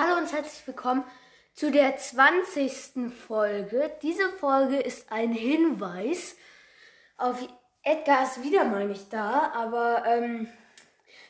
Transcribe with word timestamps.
Hallo 0.00 0.16
und 0.16 0.32
herzlich 0.32 0.64
willkommen 0.64 1.02
zu 1.54 1.72
der 1.72 1.96
20. 1.96 3.12
Folge. 3.12 3.90
Diese 4.00 4.28
Folge 4.28 4.76
ist 4.76 5.10
ein 5.10 5.32
Hinweis 5.32 6.36
auf 7.16 7.36
Edgar 7.82 8.22
ist 8.22 8.44
wieder 8.44 8.62
mal 8.62 8.86
nicht 8.86 9.12
da, 9.12 9.50
aber 9.56 10.04
ähm, 10.06 10.46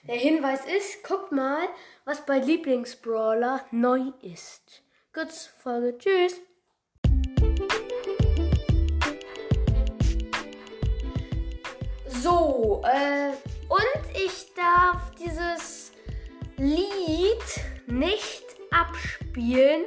der 0.03 0.17
Hinweis 0.17 0.67
ist, 0.67 1.03
guckt 1.03 1.33
mal, 1.33 1.67
was 2.05 2.27
bei 2.27 2.41
Lieblingsbrawler 2.41 3.65
neu 3.71 4.13
ist. 4.21 4.83
Gut, 5.15 5.33
Folge, 5.33 5.97
tschüss. 5.97 6.39
So, 12.23 12.83
äh, 12.85 13.31
und 13.71 14.17
ich 14.27 14.53
darf 14.55 15.11
dieses 15.15 15.93
Lied 16.59 17.63
nicht 17.87 18.48
abspielen, 18.71 19.85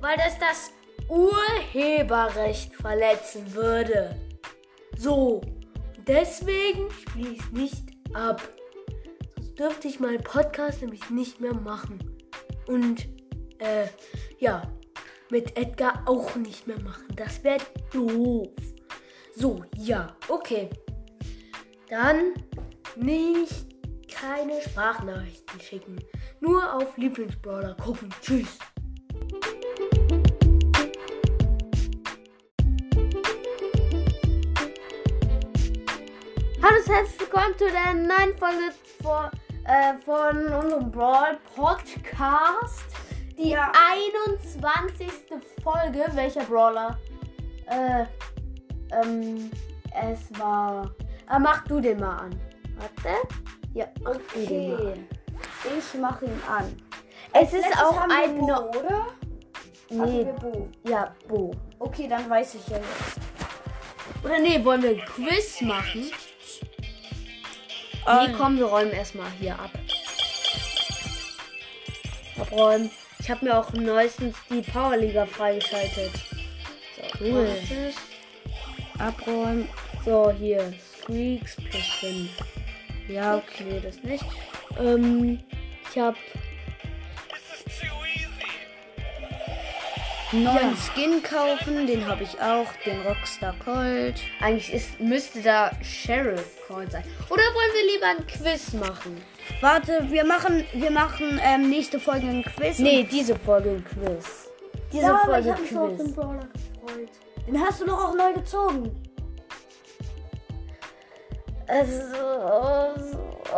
weil 0.00 0.16
das 0.16 0.38
das 0.38 0.72
Urheberrecht 1.08 2.74
verletzen 2.74 3.54
würde. 3.54 4.18
So, 4.96 5.40
deswegen 6.06 6.90
spiele 6.90 7.30
ich 7.30 7.40
es 7.40 7.52
nicht 7.52 7.84
ab. 8.14 8.42
Sonst 9.52 9.58
dürfte 9.58 9.88
ich 9.88 10.00
meinen 10.00 10.22
Podcast 10.22 10.80
nämlich 10.80 11.10
nicht 11.10 11.40
mehr 11.40 11.54
machen. 11.54 11.98
Und, 12.66 13.06
äh, 13.58 13.86
ja, 14.38 14.62
mit 15.30 15.56
Edgar 15.58 16.02
auch 16.06 16.34
nicht 16.36 16.66
mehr 16.66 16.80
machen. 16.80 17.06
Das 17.16 17.44
wäre 17.44 17.60
doof. 17.92 18.48
So, 19.34 19.62
ja, 19.76 20.16
okay. 20.28 20.70
Dann 21.88 22.34
nicht 22.96 23.66
keine 24.10 24.60
Sprachnachrichten 24.62 25.60
schicken. 25.60 25.98
Nur 26.42 26.74
auf 26.74 26.96
Lieblingsbrawler 26.96 27.76
gucken. 27.76 28.08
Tschüss. 28.20 28.58
Hallo 36.62 36.76
und 36.78 36.88
herzlich 36.94 37.20
willkommen 37.20 37.54
zu 37.58 37.64
der 37.70 37.94
neuen 37.94 38.36
Folge 38.38 38.72
vor, 39.02 39.30
äh, 39.64 39.94
von 40.04 40.38
unserem 40.52 40.90
Brawl 40.90 41.38
Podcast. 41.54 42.84
Die 43.36 43.50
Ja. 43.50 43.72
21. 43.90 45.10
Folge. 45.62 46.04
Welcher 46.14 46.44
Brawler? 46.44 46.98
Äh, 47.66 48.04
ähm, 49.02 49.50
es 50.10 50.38
war. 50.38 50.90
Ah, 51.26 51.38
mach 51.38 51.64
du 51.66 51.80
den 51.80 51.98
mal 51.98 52.16
an. 52.16 52.40
Warte. 52.76 53.16
Ja, 53.74 53.86
mal 54.02 54.16
Okay. 54.36 54.94
Ich 55.64 55.98
mache 56.00 56.24
ihn 56.24 56.40
an. 56.48 56.76
Es 57.32 57.52
ist 57.52 57.76
auch 57.78 57.96
ein. 58.08 58.38
Bo, 58.38 58.46
No 58.46 58.70
oder? 58.70 59.06
Nee, 59.90 60.24
wir 60.26 60.32
Bo. 60.32 60.68
ja, 60.88 61.14
Bo. 61.28 61.54
Okay, 61.78 62.08
dann 62.08 62.28
weiß 62.28 62.54
ich 62.56 62.66
ja 62.68 62.78
jetzt. 62.78 64.24
Oder 64.24 64.38
nee, 64.38 64.64
wollen 64.64 64.82
wir 64.82 64.90
ein 64.90 65.04
Quiz 65.04 65.60
machen? 65.62 66.10
Ähm. 68.08 68.30
Nee, 68.30 68.34
komm, 68.36 68.56
wir 68.58 68.66
räumen 68.66 68.92
erstmal 68.92 69.30
hier 69.38 69.54
ab. 69.58 69.70
Abräumen. 72.40 72.90
Ich 73.18 73.30
habe 73.30 73.44
mir 73.44 73.56
auch 73.58 73.72
neuestens 73.72 74.36
die 74.50 74.62
Powerliga 74.62 75.26
freigeschaltet. 75.26 76.10
So, 76.96 77.24
Cool. 77.24 77.48
Abräumen. 78.98 79.68
So, 80.04 80.30
hier. 80.32 80.72
Streaks 81.02 81.56
plus 81.56 81.86
5. 82.00 82.30
Ja, 83.08 83.36
okay, 83.36 83.80
das 83.82 84.02
nicht. 84.02 84.24
Ähm, 84.80 85.40
ich 85.90 85.98
habe 85.98 86.16
Neuen 90.32 90.74
Skin 90.76 91.22
kaufen, 91.22 91.86
den 91.86 92.06
habe 92.06 92.22
ich 92.22 92.40
auch, 92.40 92.66
den 92.86 93.02
Rockstar 93.02 93.54
Colt. 93.62 94.14
Eigentlich 94.40 94.72
ist, 94.72 94.98
müsste 94.98 95.42
da 95.42 95.70
Sheriff 95.82 96.56
Colt 96.66 96.90
sein. 96.90 97.04
Oder 97.28 97.42
wollen 97.42 97.70
wir 97.74 97.92
lieber 97.92 98.06
ein 98.06 98.26
Quiz 98.26 98.72
machen? 98.72 99.20
Warte, 99.60 100.06
wir 100.08 100.24
machen, 100.24 100.64
wir 100.72 100.90
machen 100.90 101.38
ähm, 101.44 101.68
nächste 101.68 102.00
Folge 102.00 102.28
ein 102.28 102.42
Quiz. 102.44 102.78
Nee, 102.78 103.06
diese 103.10 103.36
Folge 103.36 103.70
ein 103.72 103.84
Quiz. 103.84 104.48
Diese 104.90 105.02
ja, 105.02 105.20
aber 105.22 105.38
ich 105.38 105.44
Folge 105.44 105.50
habe 105.52 105.62
mich 105.62 105.70
so 105.70 105.80
auf 105.80 105.96
Quiz. 105.96 106.04
den 106.04 106.14
Brawler 106.14 106.48
gefreut. 106.54 107.08
Den 107.46 107.60
hast 107.60 107.80
du 107.82 107.84
doch 107.84 108.04
auch 108.04 108.14
neu 108.14 108.32
gezogen. 108.32 109.01
Also, 111.72 112.04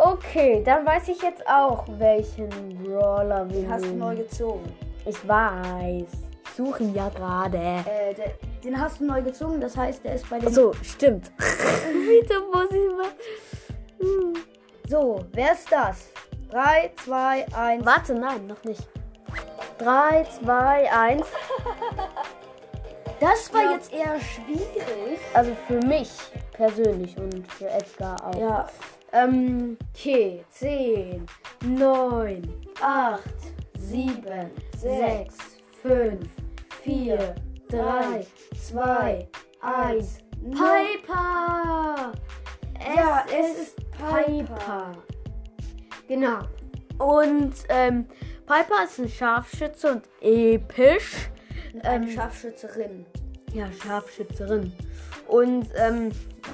okay, 0.01 0.63
dann 0.63 0.85
weiß 0.85 1.09
ich 1.09 1.21
jetzt 1.21 1.45
auch, 1.49 1.83
welchen 1.97 2.47
Brawler 2.81 3.45
wir 3.49 3.61
Den 3.61 3.69
hast 3.71 3.83
du 3.83 3.89
neu 3.93 4.15
gezogen. 4.15 4.73
Ich 5.05 5.27
weiß. 5.27 6.07
Ich 6.45 6.51
suche 6.55 6.83
ihn 6.83 6.95
ja 6.95 7.09
gerade. 7.09 7.57
Äh, 7.57 8.13
der, 8.13 8.31
den 8.63 8.79
hast 8.79 9.01
du 9.01 9.05
neu 9.05 9.21
gezogen, 9.21 9.59
das 9.59 9.75
heißt, 9.75 10.01
der 10.05 10.15
ist 10.15 10.29
bei 10.29 10.39
dem. 10.39 10.53
So, 10.53 10.71
stimmt. 10.81 11.29
Bitte 11.37 12.35
muss 12.53 12.71
ich 12.71 12.95
mal. 12.95 14.33
So, 14.87 15.25
wer 15.33 15.51
ist 15.51 15.69
das? 15.69 16.07
3, 16.51 16.91
2, 17.03 17.45
1. 17.53 17.85
Warte, 17.85 18.13
nein, 18.13 18.47
noch 18.47 18.63
nicht. 18.63 18.87
3, 19.79 20.25
2, 20.41 20.89
1. 20.89 21.25
Das 23.19 23.53
war 23.53 23.63
Ja. 23.63 23.71
jetzt 23.71 23.91
eher 23.93 24.19
schwierig. 24.21 25.19
Also 25.33 25.51
für 25.67 25.79
mich 25.85 26.11
persönlich 26.55 27.17
und 27.17 27.51
für 27.51 27.69
Edgar 27.69 28.25
auch. 28.25 28.35
Ja, 28.39 28.67
Ähm, 29.11 29.77
okay. 29.93 30.43
10, 30.49 31.25
9, 31.65 32.41
8, 32.81 33.21
7, 33.77 34.51
6, 34.77 35.35
5, 35.81 36.29
4, 36.83 37.35
3, 37.69 38.25
2, 38.61 39.27
1. 39.61 40.17
Piper! 40.51 42.11
Es 42.79 42.95
Ja, 42.95 43.25
es 43.27 43.57
ist. 43.61 43.75
Piper. 43.91 44.91
Genau. 46.07 46.39
Und 46.99 47.53
ähm, 47.69 48.05
Piper 48.45 48.83
ist 48.83 48.99
ein 48.99 49.09
Scharfschütze 49.09 49.91
und 49.93 50.03
episch. 50.21 51.29
eine 51.83 52.05
Ähm, 52.05 52.11
Scharfschützerin. 52.11 53.05
Ja, 53.53 53.71
Scharfschützerin. 53.71 54.73
Und 55.27 55.67
ähm, 55.75 56.11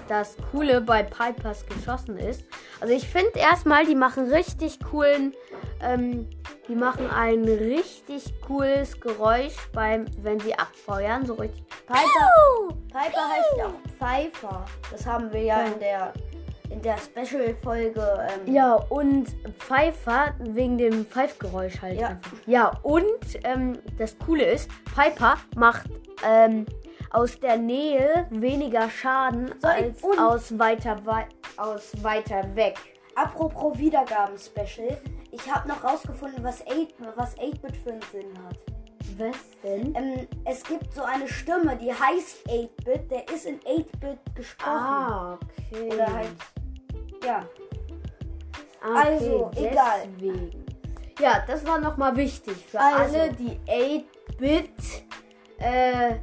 das 0.07 0.35
Coole 0.51 0.81
bei 0.81 1.03
Pipers 1.03 1.65
geschossen 1.65 2.17
ist, 2.17 2.43
also 2.79 2.93
ich 2.93 3.07
finde 3.07 3.31
erstmal, 3.39 3.85
die 3.85 3.95
machen 3.95 4.29
richtig 4.31 4.79
coolen, 4.83 5.33
ähm, 5.81 6.27
die 6.67 6.75
machen 6.75 7.09
ein 7.09 7.43
richtig 7.45 8.33
cooles 8.41 8.99
Geräusch 8.99 9.55
beim, 9.73 10.05
wenn 10.21 10.39
sie 10.39 10.53
abfeuern, 10.57 11.25
so 11.25 11.33
richtig. 11.35 11.63
Piper, 11.87 12.75
Piper 12.87 13.29
heißt 13.29 13.57
ja 13.57 13.65
auch 13.65 13.91
Pfeifer. 13.99 14.65
Das 14.91 15.05
haben 15.05 15.31
wir 15.33 15.41
ja 15.43 15.61
Ja. 15.61 15.65
in 15.67 15.79
der 15.79 16.13
in 16.69 16.81
der 16.81 16.95
Special-Folge. 16.97 18.27
Ähm, 18.45 18.53
Ja, 18.53 18.75
und 18.75 19.27
Pfeifer 19.59 20.33
wegen 20.39 20.77
dem 20.77 21.05
Pfeifgeräusch 21.05 21.81
halt. 21.81 21.99
Ja. 21.99 22.07
einfach. 22.07 22.31
Ja, 22.45 22.71
und 22.83 23.03
ähm, 23.43 23.77
das 23.97 24.17
Coole 24.19 24.45
ist, 24.45 24.69
Piper 24.95 25.35
macht 25.57 25.87
ähm, 26.25 26.65
aus 27.13 27.39
der 27.39 27.57
Nähe 27.57 28.27
weniger 28.29 28.89
Schaden 28.89 29.53
Soll 29.59 29.71
ich- 29.77 29.83
als 29.85 30.03
und- 30.03 30.19
aus 30.19 30.59
weiter, 30.59 30.97
wei 31.05 31.27
aus 31.57 31.91
weiter 32.01 32.55
weg. 32.55 32.77
Apropos 33.15 33.77
Wiedergaben-Special. 33.77 34.97
Ich 35.31 35.53
habe 35.53 35.67
noch 35.67 35.83
rausgefunden, 35.83 36.43
was 36.43 36.61
8 36.67 36.95
was 37.15 37.37
8-Bit 37.37 37.77
für 37.77 37.91
einen 37.91 38.01
Sinn 38.11 38.33
hat. 38.45 38.57
Was 39.17 39.35
denn? 39.63 39.93
Ähm, 39.95 40.27
es 40.45 40.63
gibt 40.63 40.93
so 40.93 41.03
eine 41.03 41.27
Stimme, 41.27 41.75
die 41.75 41.91
heißt 41.93 42.47
8-Bit. 42.49 43.11
Der 43.11 43.27
ist 43.29 43.45
in 43.45 43.59
8-Bit 43.65 44.19
gesprochen. 44.35 44.71
Ah, 44.71 45.33
okay. 45.73 45.93
Oder 45.93 46.13
halt. 46.13 46.29
Ja. 47.25 47.45
Ah, 48.81 49.01
okay, 49.01 49.09
also, 49.13 49.51
egal. 49.55 50.07
deswegen. 50.15 50.65
Ja, 51.19 51.43
das 51.45 51.65
war 51.67 51.79
nochmal 51.79 52.15
wichtig 52.15 52.55
für 52.65 52.79
Also. 52.79 53.17
alle, 53.17 53.33
die 53.33 53.59
8-Bit, 53.67 54.71
äh, 55.59 56.15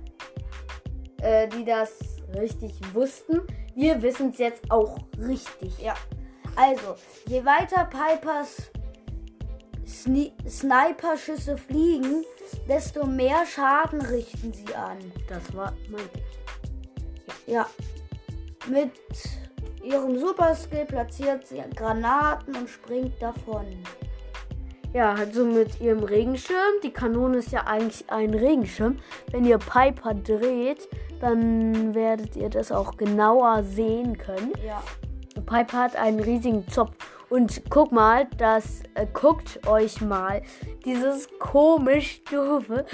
äh, 1.22 1.48
die 1.48 1.64
das 1.64 1.98
richtig 2.38 2.72
wussten. 2.94 3.40
Wir 3.74 4.00
wissen 4.02 4.30
es 4.30 4.38
jetzt 4.38 4.70
auch 4.70 4.98
richtig. 5.18 5.78
Ja. 5.80 5.94
Also, 6.56 6.96
je 7.26 7.44
weiter 7.44 7.84
Pipers 7.84 8.70
Sni 9.86 10.32
Sniper-Schüsse 10.46 11.56
fliegen, 11.56 12.24
desto 12.68 13.06
mehr 13.06 13.46
Schaden 13.46 14.02
richten 14.02 14.52
sie 14.52 14.74
an. 14.74 14.98
Das 15.28 15.54
war 15.54 15.72
mein. 15.88 16.02
Ja. 17.46 17.66
Mit 18.68 18.92
ihrem 19.82 20.18
Super-Skill 20.18 20.84
platziert 20.84 21.46
sie 21.46 21.62
Granaten 21.74 22.54
und 22.54 22.68
springt 22.68 23.14
davon. 23.20 23.64
Ja, 24.92 25.14
also 25.14 25.44
mit 25.44 25.80
ihrem 25.80 26.02
Regenschirm. 26.02 26.80
Die 26.82 26.92
Kanone 26.92 27.38
ist 27.38 27.52
ja 27.52 27.66
eigentlich 27.66 28.10
ein 28.10 28.34
Regenschirm. 28.34 28.98
Wenn 29.30 29.44
ihr 29.44 29.58
Piper 29.58 30.14
dreht, 30.14 30.88
dann 31.20 31.94
werdet 31.94 32.36
ihr 32.36 32.48
das 32.48 32.72
auch 32.72 32.96
genauer 32.96 33.62
sehen 33.62 34.16
können. 34.18 34.52
Ja. 34.66 34.82
Piper 35.46 35.78
hat 35.78 35.96
einen 35.96 36.20
riesigen 36.20 36.66
Zopf. 36.68 36.92
Und 37.30 37.62
guck 37.68 37.92
mal, 37.92 38.26
das 38.38 38.82
äh, 38.94 39.06
guckt 39.12 39.66
euch 39.66 40.00
mal 40.00 40.42
dieses 40.84 41.28
komisch 41.38 42.22
doofe, 42.24 42.86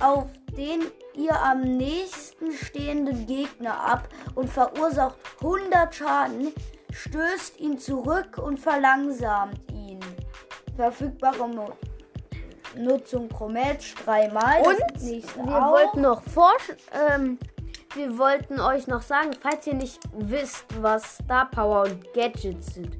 auf 0.00 0.26
den 0.56 0.80
ihr 1.14 1.38
am 1.40 1.60
nächsten 1.60 2.52
stehenden 2.52 3.26
Gegner 3.26 3.78
ab 3.80 4.08
und 4.34 4.48
verursacht 4.48 5.16
100 5.40 5.94
Schaden, 5.94 6.52
stößt 6.94 7.60
ihn 7.60 7.78
zurück 7.78 8.38
und 8.38 8.58
verlangsamt 8.58 9.60
ihn. 9.72 10.00
Verfügbare 10.76 11.48
Mo 11.48 11.72
Nutzung 12.76 13.28
pro 13.28 13.48
Match 13.48 13.94
dreimal. 14.04 14.60
Und 14.62 15.00
wir 15.00 15.64
auch. 15.64 15.72
wollten 15.72 16.00
noch 16.00 16.22
forsch 16.22 16.72
ähm, 16.92 17.38
wir 17.94 18.18
wollten 18.18 18.58
euch 18.58 18.88
noch 18.88 19.02
sagen, 19.02 19.30
falls 19.40 19.66
ihr 19.66 19.74
nicht 19.74 20.00
wisst, 20.12 20.66
was 20.80 21.18
Star 21.18 21.48
Power 21.50 21.82
und 21.84 22.12
Gadgets 22.12 22.74
sind. 22.74 22.98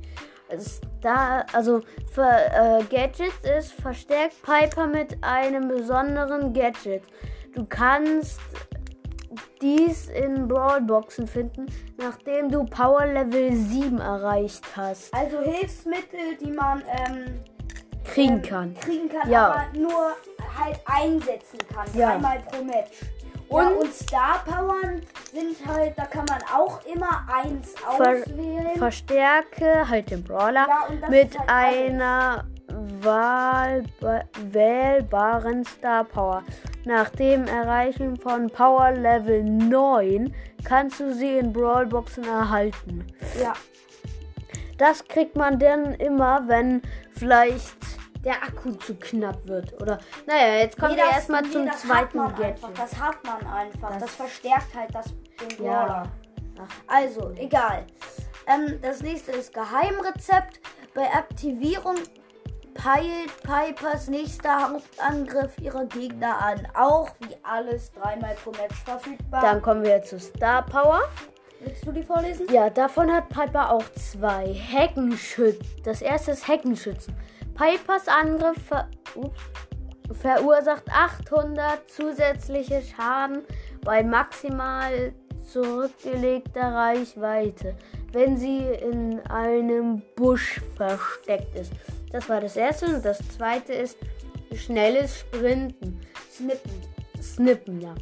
Star, 0.59 1.45
also 1.53 1.81
für 2.13 2.23
äh, 2.23 2.85
Gadgets 2.85 3.35
ist 3.59 3.73
verstärkt 3.73 4.37
Piper 4.43 4.87
mit 4.87 5.17
einem 5.23 5.67
besonderen 5.67 6.53
Gadget. 6.53 7.03
Du 7.55 7.65
kannst 7.65 8.41
dies 9.65 10.09
in 10.09 10.47
Brawlboxen 10.47 11.27
finden, 11.27 11.65
nachdem 11.97 12.51
du 12.51 12.65
Power 12.65 13.07
Level 13.07 13.51
7 13.55 13.99
erreicht 13.99 14.63
hast. 14.77 15.13
Also 15.15 15.41
Hilfsmittel, 15.41 16.37
die 16.39 16.51
man 16.53 16.83
ähm, 17.09 17.41
Kriegen 18.05 18.35
ähm, 18.37 18.43
kann. 18.43 18.75
kriegen 18.75 19.09
kann, 19.09 19.31
Ja. 19.31 19.47
aber 19.53 19.79
nur 19.79 20.13
halt 20.63 20.79
einsetzen 20.85 21.59
kann. 21.73 21.87
Ja. 21.95 22.11
Dreimal 22.13 22.41
pro 22.41 22.63
Match. 22.63 22.91
Ja, 23.51 23.59
Und- 23.69 23.77
und 23.79 23.95
Star 23.95 24.43
Powern 24.45 25.01
sind 25.33 25.57
halt, 25.67 25.97
da 25.97 26.05
kann 26.05 26.27
man 26.29 26.41
auch 26.55 26.81
immer 26.85 27.27
eins 27.43 27.73
Ver 27.73 27.89
auswählen. 28.21 28.77
Verstärke 28.77 29.89
halt 29.89 30.11
den 30.11 30.23
Brawler 30.23 30.67
Ja, 30.69 30.87
und 30.91 31.09
mit 31.09 31.39
halt 31.39 31.49
einer 31.49 32.45
wahlba 33.01 34.23
wählbaren 34.51 35.65
Star 35.65 36.05
Power. 36.05 36.43
Nach 36.85 37.09
dem 37.11 37.47
Erreichen 37.47 38.17
von 38.17 38.49
Power 38.51 38.93
Level 38.93 39.43
9 39.43 40.35
kannst 40.65 41.01
du 41.01 41.13
sie 41.15 41.39
in 41.39 41.53
Brawlboxen 41.53 42.25
erhalten. 42.25 43.07
ja, 43.41 43.55
Das 44.79 45.05
kriegt 45.07 45.37
man 45.37 45.59
dann 45.59 45.95
immer, 45.95 46.43
wenn 46.47 46.83
vielleicht 47.13 47.77
der 48.25 48.43
Akku 48.43 48.73
zu 48.73 48.95
knapp 48.97 49.47
wird. 49.47 49.81
Oder 49.81 49.99
naja, 50.27 50.57
jetzt 50.61 50.79
kommen 50.79 50.93
Nee, 50.93 50.99
wir 51.03 51.11
erstmal 51.11 51.43
nee, 51.43 51.51
zum 51.51 51.71
zweiten 51.73 52.19
Gadget. 52.19 52.45
Einfach, 52.45 52.71
das 52.75 52.99
hat 53.01 53.17
man 53.25 53.47
einfach. 53.47 53.91
Das, 53.93 54.01
Das- 54.01 54.15
verstärkt 54.15 54.75
halt 54.75 54.95
das 54.95 55.07
den 55.41 55.65
Ja. 55.65 55.85
Brawler. 55.85 56.03
Also, 56.87 57.33
egal. 57.37 57.85
Ähm, 58.47 58.79
das 58.81 59.01
nächste 59.03 59.33
ist 59.33 59.53
Geheimrezept. 59.53 60.61
Bei 60.95 61.13
Aktivierung 61.13 61.97
peilt 62.75 63.33
Pipers 63.43 64.09
nächster 64.09 64.71
Hauptangriff 64.71 65.57
ihre 65.61 65.87
Gegner 65.87 66.39
an. 66.41 66.67
Auch 66.75 67.11
wie 67.21 67.35
alles 67.43 67.93
dreimal 67.93 68.35
pro 68.43 68.51
Match 68.51 68.77
verfügbar. 68.85 69.41
Dann 69.41 69.63
kommen 69.63 69.85
wir 69.85 70.03
zu 70.03 70.19
Star 70.19 70.63
Power. 70.63 71.01
Willst 71.61 71.87
du 71.87 71.93
die 71.93 72.03
vorlesen? 72.03 72.47
Ja, 72.53 72.69
davon 72.69 73.11
hat 73.11 73.29
Piper 73.29 73.71
auch 73.71 73.85
zwei. 73.95 74.53
Heckenschützen. 74.53 75.65
Das 75.85 76.03
erste 76.03 76.33
ist 76.33 76.47
Heckenschützen. 76.47 77.15
Pipers 77.55 78.09
Angriff 78.09 78.59
ver 78.67 78.89
ups, 79.15 79.41
verursacht 80.21 80.91
800 80.91 81.89
zusätzliche 81.89 82.83
Schaden 82.83 83.45
bei 83.83 84.03
maximal 84.03 85.15
zurückgelegter 85.51 86.75
Reichweite, 86.75 87.77
wenn 88.13 88.37
sie 88.37 88.59
in 88.59 89.21
einem 89.31 90.03
Busch 90.17 90.61
versteckt 90.77 91.55
ist. 91.55 91.73
Das 92.15 92.29
war 92.29 92.41
das 92.41 92.55
erste 92.55 92.87
und 92.87 93.05
das 93.05 93.19
zweite 93.37 93.73
ist 93.73 93.99
schnelles 94.55 95.19
Sprinten. 95.19 96.01
Snippen. 96.31 96.81
Snippen, 97.21 97.81
ja. 97.81 97.93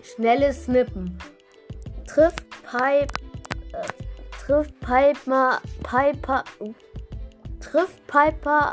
Schnelles 0.00 0.66
Snippen. 0.66 1.18
Trifft 2.06 2.48
Pipe. 2.62 3.12
Äh, 3.72 3.88
trifft 4.46 4.78
Piper. 4.78 5.60
Piper. 5.82 6.44
Uh, 6.60 6.72
trifft 7.58 8.06
Piper. 8.06 8.72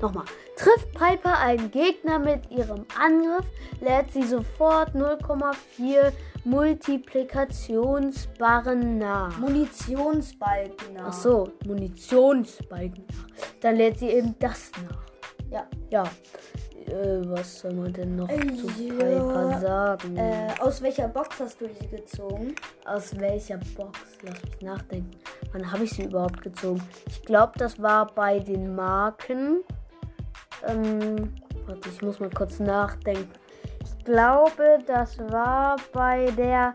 Nochmal. 0.00 0.24
Trifft 0.62 0.92
Piper 0.92 1.38
einen 1.38 1.70
Gegner 1.72 2.20
mit 2.20 2.48
ihrem 2.52 2.86
Angriff, 2.96 3.44
lädt 3.80 4.12
sie 4.12 4.22
sofort 4.22 4.94
0,4 4.94 6.12
Multiplikationsbarren 6.44 8.98
nach. 8.98 9.36
Munitionsbalken 9.38 10.94
nach. 10.94 11.06
Ach 11.08 11.12
so, 11.12 11.48
Munitionsbalken 11.66 13.04
nach. 13.08 13.26
Dann 13.60 13.74
lädt 13.74 13.98
sie 13.98 14.10
eben 14.10 14.36
das 14.38 14.70
nach. 14.88 15.02
Ja. 15.50 15.66
Ja. 15.90 16.04
Äh, 16.86 17.22
was 17.24 17.58
soll 17.60 17.72
man 17.74 17.92
denn 17.92 18.14
noch 18.14 18.28
Äh, 18.28 18.38
zu 18.54 18.68
ja, 18.80 18.94
Piper 18.94 19.58
sagen? 19.60 20.16
Äh, 20.16 20.54
aus 20.60 20.80
welcher 20.80 21.08
Box 21.08 21.40
hast 21.40 21.60
du 21.60 21.66
sie 21.66 21.88
gezogen? 21.88 22.54
Aus 22.84 23.18
welcher 23.18 23.58
Box? 23.76 23.98
Lass 24.22 24.40
mich 24.44 24.60
nachdenken. 24.60 25.10
Wann 25.52 25.72
habe 25.72 25.82
ich 25.84 25.90
sie 25.90 26.04
überhaupt 26.04 26.40
gezogen? 26.40 26.80
Ich 27.08 27.22
glaube, 27.22 27.54
das 27.58 27.82
war 27.82 28.06
bei 28.14 28.38
den 28.38 28.76
Marken. 28.76 29.64
Ähm, 30.66 31.32
warte, 31.66 31.88
ich 31.88 32.02
muss 32.02 32.20
mal 32.20 32.30
kurz 32.30 32.58
nachdenken. 32.58 33.30
Ich 33.84 34.04
glaube, 34.04 34.78
das 34.86 35.18
war 35.30 35.76
bei 35.92 36.30
der 36.32 36.74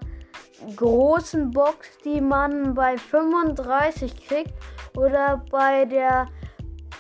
großen 0.75 1.51
Box, 1.51 1.88
die 2.03 2.22
man 2.22 2.74
bei 2.74 2.98
35 2.98 4.27
kriegt. 4.27 4.53
Oder 4.96 5.44
bei 5.51 5.86
der 5.86 6.27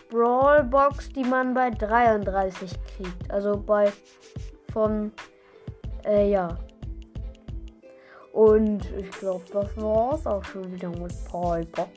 Brawl 0.09 0.63
Box, 0.63 1.09
die 1.09 1.23
man 1.23 1.53
bei 1.53 1.71
33 1.71 2.71
kriegt. 2.95 3.31
Also 3.31 3.57
bei 3.57 3.91
von 4.71 5.11
äh, 6.05 6.29
ja. 6.29 6.57
Und 8.33 8.85
ich 8.95 9.09
glaube, 9.11 9.43
das 9.51 9.75
war's 9.77 10.27
auch 10.27 10.43
schon 10.43 10.71
wieder 10.71 10.89
mit 10.89 11.11
Piper. 11.25 11.89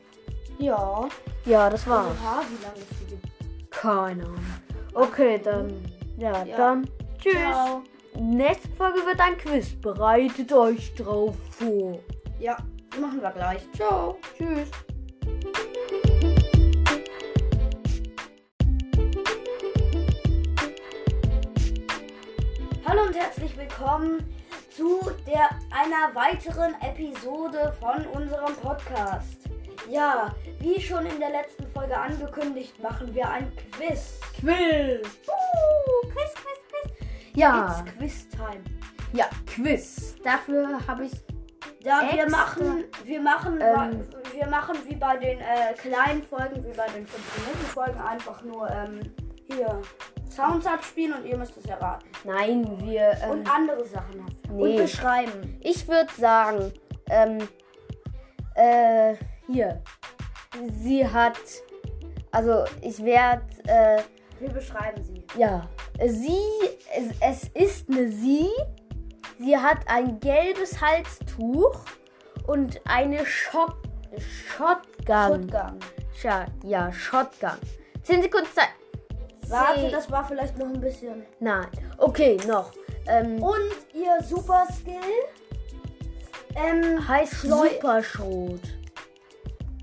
Ja. 0.58 1.08
Ja, 1.44 1.68
das 1.70 1.86
war's. 1.86 2.16
Oha, 2.22 2.42
wie 2.48 2.62
lange 2.64 2.78
ist 2.78 3.10
die 3.10 3.68
Keine 3.70 4.24
Ahnung. 4.24 4.69
Okay, 4.94 5.38
dann. 5.42 5.72
Ja, 6.18 6.44
Ja. 6.44 6.56
dann. 6.56 6.88
Tschüss. 7.18 7.34
Ciao. 7.34 7.82
Nächste 8.18 8.68
Folge 8.70 8.98
wird 9.06 9.20
ein 9.20 9.36
Quiz. 9.38 9.68
Bereitet 9.80 10.52
euch 10.52 10.94
drauf 10.94 11.34
vor. 11.50 12.00
Ja, 12.40 12.56
machen 13.00 13.20
wir 13.22 13.30
gleich. 13.30 13.60
Ciao. 13.72 14.18
Tschüss. 14.36 14.68
Hallo 22.86 23.02
und 23.06 23.16
herzlich 23.16 23.56
willkommen 23.56 24.24
zu 24.70 25.00
der 25.26 25.48
einer 25.70 26.14
weiteren 26.14 26.74
Episode 26.82 27.74
von 27.80 28.06
unserem 28.06 28.54
Podcast. 28.56 29.48
Ja, 29.88 30.34
wie 30.58 30.80
schon 30.80 31.06
in 31.06 31.18
der 31.18 31.30
letzten 31.30 31.66
Folge 31.68 31.96
angekündigt, 31.96 32.80
machen 32.82 33.14
wir 33.14 33.28
ein 33.28 33.50
Quiz. 33.72 34.20
Quiz. 34.38 35.06
Uh, 35.26 36.08
Quiz, 36.08 36.34
Quiz. 36.34 36.92
Ja, 37.34 37.82
It's 37.84 37.96
Quiz-Time. 37.96 38.64
ja, 39.12 39.26
Quiz. 39.46 40.16
Dafür 40.22 40.78
habe 40.86 41.04
ich. 41.06 41.12
Ja, 41.82 42.02
wir 42.12 42.24
Extra. 42.24 42.28
machen, 42.38 42.84
wir 43.04 43.20
machen, 43.22 43.58
Ähm. 43.60 44.06
wir 44.34 44.46
machen 44.48 44.76
wie 44.86 44.96
bei 44.96 45.16
den 45.16 45.38
äh, 45.40 45.72
kleinen 45.78 46.22
Folgen, 46.22 46.56
wie 46.64 46.76
bei 46.76 46.86
den 46.88 47.06
5-Minuten-Folgen 47.06 48.00
einfach 48.02 48.42
nur 48.42 48.68
ähm, 48.70 49.00
hier 49.46 49.80
Sounds 50.28 50.66
abspielen 50.66 51.14
und 51.14 51.24
ihr 51.24 51.38
müsst 51.38 51.56
es 51.56 51.64
erraten. 51.64 52.06
Nein, 52.24 52.66
wir. 52.82 53.16
Ähm, 53.22 53.30
Und 53.30 53.50
andere 53.50 53.84
Sachen 53.86 54.26
nee. 54.50 54.62
Und 54.62 54.76
beschreiben. 54.76 55.58
Ich 55.62 55.88
würde 55.88 56.12
sagen, 56.12 56.72
ähm, 57.08 57.48
äh, 58.54 59.14
hier. 59.52 59.82
Sie 60.82 61.06
hat, 61.06 61.38
also 62.32 62.64
ich 62.82 63.02
werde, 63.04 63.42
äh, 63.66 64.02
Wir 64.38 64.50
beschreiben 64.50 65.02
sie. 65.02 65.24
ja, 65.38 65.68
sie, 66.06 66.38
es, 66.96 67.14
es 67.20 67.48
ist 67.54 67.88
eine 67.90 68.08
sie. 68.10 68.48
Sie 69.38 69.56
hat 69.56 69.78
ein 69.86 70.20
gelbes 70.20 70.80
Halstuch 70.80 71.80
und 72.46 72.80
eine 72.84 73.24
Shot, 73.24 73.74
Shotgun. 74.18 75.48
Shotgun. 75.48 75.78
Scha- 76.20 76.46
Ja, 76.64 76.92
Shotgun. 76.92 77.52
Zehn 78.02 78.22
Sekunden 78.22 78.48
Zeit. 78.54 78.68
Warte, 79.48 79.90
das 79.90 80.10
war 80.10 80.24
vielleicht 80.26 80.58
noch 80.58 80.66
ein 80.66 80.80
bisschen. 80.80 81.24
Nein. 81.40 81.66
Okay, 81.98 82.36
noch. 82.46 82.70
Ähm, 83.06 83.42
Und 83.42 83.56
ihr 83.94 84.22
Super 84.22 84.66
Skill 84.72 84.94
ähm, 86.54 87.06
heißt 87.08 87.42
Superschrot. 87.42 88.60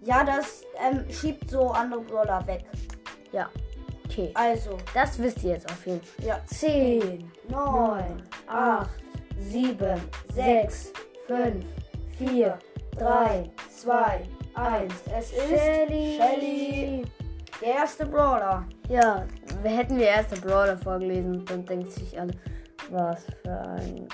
Ja, 0.07 0.23
das 0.23 0.63
ähm, 0.79 1.03
schiebt 1.11 1.49
so 1.49 1.69
andere 1.71 1.99
Brawler 1.99 2.45
weg. 2.47 2.63
Ja. 3.33 3.49
Okay. 4.05 4.31
Also, 4.35 4.77
Das 4.93 5.19
wisst 5.19 5.43
ihr 5.43 5.51
jetzt 5.55 5.69
auf 5.69 5.85
jeden 5.85 6.01
Fall. 6.01 6.25
ja. 6.25 6.39
10, 6.45 7.29
9, 7.49 8.23
8, 8.47 8.89
7, 9.37 10.01
6, 10.33 10.93
5, 11.27 11.65
4, 12.19 12.57
3, 12.97 13.49
2, 13.75 14.21
1. 14.55 14.93
Es 15.17 15.31
ist 15.31 15.49
Shelly. 15.49 16.17
Shelly. 16.17 17.03
Der 17.61 17.73
erste 17.75 18.05
Brawler. 18.05 18.65
Ja, 18.87 19.25
wir 19.61 19.71
hätten 19.71 19.97
wir 19.97 20.07
erst 20.07 20.31
der 20.31 20.37
Brawler 20.37 20.77
vorgelesen, 20.77 21.43
dann 21.45 21.65
denkt 21.65 21.91
sich 21.91 22.17
alle, 22.17 22.31
was 22.91 23.25
für 23.43 23.59
ein. 23.59 24.07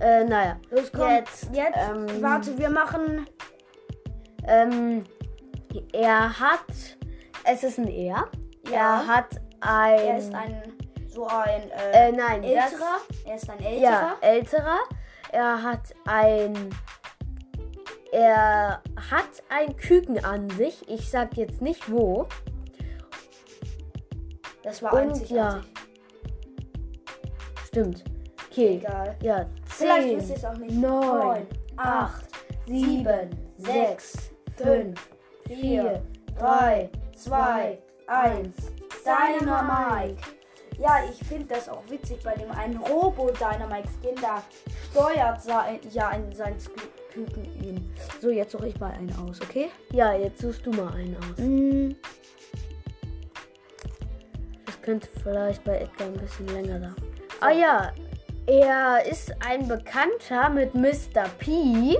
Äh, 0.00 0.22
naja. 0.24 0.56
Los, 0.70 0.92
komm. 0.94 1.10
Jetzt, 1.10 1.48
Jetzt, 1.52 1.76
ähm, 1.90 2.06
warte, 2.22 2.56
wir 2.56 2.70
machen. 2.70 3.26
Ähm, 4.46 5.04
er 5.92 6.38
hat. 6.38 6.64
Es 7.44 7.62
ist 7.64 7.78
ein 7.78 7.88
Er. 7.88 8.28
Ja. 8.70 9.02
Er 9.02 9.06
hat 9.06 9.40
ein. 9.60 9.98
Er 9.98 10.18
ist 10.18 10.34
ein. 10.34 10.62
So 11.08 11.26
ein. 11.26 11.70
Äh, 11.70 12.08
Äh, 12.08 12.12
nein, 12.12 12.42
älterer. 12.42 12.98
Er 13.24 13.34
ist 13.36 13.50
ein 13.50 13.58
älterer. 13.60 13.82
ja, 13.82 14.16
älterer. 14.20 14.78
Er 15.30 15.62
hat 15.62 15.94
ein. 16.06 16.70
Er 18.12 18.82
hat 19.10 19.42
ein 19.48 19.76
Küken 19.76 20.22
an 20.24 20.48
sich. 20.50 20.86
Ich 20.88 21.10
sag 21.10 21.36
jetzt 21.36 21.62
nicht 21.62 21.90
wo. 21.90 22.26
Das 24.62 24.82
war 24.82 24.92
Und 24.92 24.98
einzigartig. 25.00 25.30
ja. 25.30 25.60
Stimmt. 27.66 28.04
Okay. 28.50 28.76
Egal. 28.76 29.16
Ja, 29.22 29.46
Vielleicht 29.64 30.08
10, 30.08 30.18
wisst 30.18 30.30
ihr 30.30 30.36
es 30.36 30.44
auch 30.44 30.56
nicht. 30.58 30.74
9, 30.76 31.46
8, 31.78 32.24
7, 32.66 33.30
6, 33.56 34.30
5, 34.58 35.08
4, 35.46 36.02
3, 36.38 36.90
2, 37.16 37.78
1. 38.06 38.48
Dynamite. 39.04 40.16
Ja, 40.78 40.96
ich 41.10 41.26
finde 41.26 41.54
das 41.54 41.68
auch 41.68 41.82
witzig 41.88 42.22
bei 42.24 42.34
dem 42.34 42.50
einen 42.52 42.76
Robo-Dynamite-Skin. 42.78 44.16
Da 44.20 44.42
steuert 44.90 45.42
sein, 45.42 45.78
ja 45.90 46.08
ein, 46.08 46.32
sein 46.34 46.56
Küken 47.12 47.44
ihn. 47.62 47.94
So, 48.20 48.30
jetzt 48.30 48.52
suche 48.52 48.68
ich 48.68 48.80
mal 48.80 48.90
einen 48.92 49.14
aus, 49.18 49.40
okay? 49.40 49.68
Ja, 49.92 50.14
jetzt 50.14 50.40
suchst 50.40 50.64
du 50.66 50.70
mal 50.72 50.92
einen 50.94 51.16
aus. 51.16 51.38
Mm, 51.38 51.90
Das 54.64 54.80
könnte 54.80 55.08
vielleicht 55.22 55.62
bei 55.64 55.78
Edgar 55.78 56.08
ein 56.08 56.14
bisschen 56.14 56.48
länger 56.48 56.78
dauern. 56.80 56.96
Ah 57.40 57.50
ja, 57.50 57.92
er 58.46 59.04
ist 59.08 59.32
ein 59.46 59.68
Bekannter 59.68 60.48
mit 60.48 60.74
Mr. 60.74 61.28
P. 61.38 61.96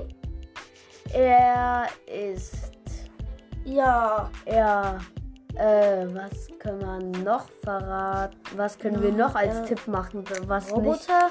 Er 1.13 1.87
ist. 2.07 2.62
Ja, 3.65 4.31
Er. 4.45 4.99
Äh, 5.55 6.07
was 6.15 6.49
können 6.59 6.81
wir 6.81 7.23
noch 7.23 7.45
verraten? 7.63 8.39
Was 8.57 8.79
können 8.79 9.03
wir 9.03 9.13
Na, 9.13 9.27
noch 9.29 9.35
als 9.35 9.55
äh, 9.59 9.65
Tipp 9.67 9.87
machen? 9.87 10.25
Was 10.47 10.65
nicht? 10.65 10.77
Roboter 10.77 11.29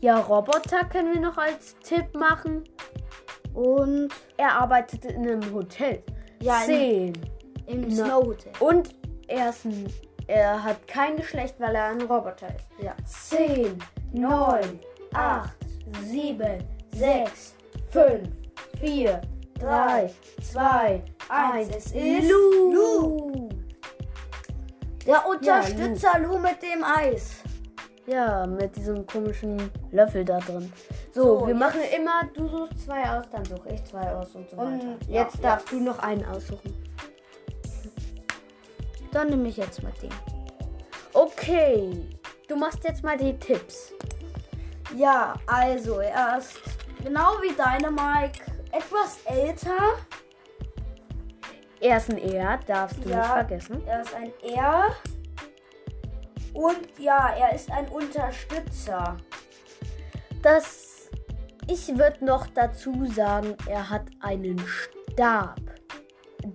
Ja, 0.00 0.18
Roboter 0.18 0.84
können 0.90 1.12
wir 1.12 1.20
noch 1.20 1.36
als 1.36 1.76
Tipp 1.80 2.14
machen. 2.16 2.64
und 3.52 4.08
Er 4.38 4.54
arbeitet 4.54 5.04
in 5.04 5.28
einem 5.28 5.52
Hotel. 5.52 6.02
Ja, 6.40 6.60
Zehn. 6.64 7.12
im 7.66 7.82
Na. 7.88 8.06
Snow 8.06 8.26
Hotel. 8.28 8.52
Und 8.60 8.94
er 9.26 9.50
ist 9.50 9.66
ein. 9.66 9.92
Er 10.26 10.62
hat 10.64 10.86
kein 10.88 11.16
Geschlecht, 11.16 11.56
weil 11.58 11.74
er 11.74 11.84
ein 11.84 12.00
Roboter 12.00 12.46
ist. 12.48 12.82
Ja. 12.82 12.94
10, 13.04 13.78
9, 14.14 14.80
8, 15.12 15.50
7, 16.04 16.64
6, 16.94 17.54
5, 17.90 18.28
4, 18.80 19.20
3, 19.60 20.10
2, 20.42 21.02
1. 21.28 21.68
Es 21.76 21.86
ist 21.92 22.30
Lu. 22.30 22.72
Lu. 22.72 23.48
Der 25.06 25.26
Unterstützer 25.26 26.18
Lu 26.20 26.38
mit 26.38 26.62
dem 26.62 26.84
Eis. 26.84 27.36
Ja, 28.06 28.46
mit 28.46 28.74
diesem 28.76 29.06
komischen 29.06 29.70
Löffel 29.90 30.24
da 30.24 30.38
drin. 30.38 30.72
So, 31.12 31.40
So, 31.40 31.46
wir 31.46 31.54
machen 31.54 31.80
immer, 31.94 32.22
du 32.34 32.48
suchst 32.48 32.84
zwei 32.86 33.02
aus, 33.10 33.26
dann 33.30 33.44
suche 33.44 33.68
ich 33.74 33.84
zwei 33.84 34.14
aus 34.14 34.34
und 34.34 34.48
so 34.48 34.56
Und, 34.56 34.78
weiter. 34.78 34.96
ja, 35.08 35.22
Jetzt 35.22 35.36
ja. 35.36 35.42
darfst 35.42 35.70
du 35.72 35.80
noch 35.80 35.98
einen 35.98 36.24
aussuchen. 36.24 36.74
Dann 39.12 39.28
nehme 39.28 39.48
ich 39.48 39.56
jetzt 39.56 39.82
mal 39.82 39.92
den. 40.02 40.10
Okay, 41.12 41.90
du 42.46 42.56
machst 42.56 42.84
jetzt 42.84 43.02
mal 43.02 43.16
die 43.16 43.36
Tipps. 43.38 43.92
Ja, 44.96 45.34
also 45.46 45.98
er 46.00 46.38
ist 46.38 46.60
genau 47.04 47.32
wie 47.42 47.48
Dynamike 47.52 48.40
etwas 48.72 49.18
älter. 49.24 49.98
Er 51.80 51.96
ist 51.98 52.10
ein 52.10 52.18
Er, 52.18 52.58
darfst 52.66 53.04
du 53.04 53.08
Ja. 53.08 53.16
nicht 53.18 53.26
vergessen. 53.28 53.82
Er 53.86 54.00
ist 54.02 54.14
ein 54.14 54.32
R. 54.42 54.86
Und 56.54 56.98
ja, 56.98 57.34
er 57.38 57.54
ist 57.54 57.70
ein 57.70 57.88
Unterstützer. 57.88 59.16
Das. 60.42 61.10
Ich 61.70 61.88
würde 61.98 62.24
noch 62.24 62.46
dazu 62.48 63.04
sagen, 63.14 63.54
er 63.68 63.90
hat 63.90 64.06
einen 64.20 64.58
Stab. 64.66 65.60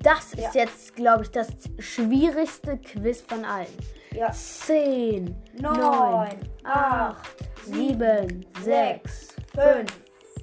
Das 0.02 0.34
ist 0.34 0.56
Ja. 0.56 0.64
jetzt, 0.64 0.96
glaube 0.96 1.24
ich, 1.24 1.30
das 1.32 1.50
schwierigste 1.78 2.78
Quiz 2.80 3.22
von 3.22 3.46
allen. 3.46 3.68
Ja. 4.12 4.32
10, 4.32 5.36
9, 5.60 5.80
9, 5.80 6.30
8, 6.64 7.30
7, 7.66 8.46
6, 8.64 9.36
5, 9.56 9.92